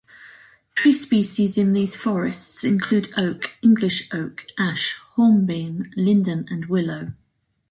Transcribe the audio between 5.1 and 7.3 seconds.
hornbeam, linden and willow.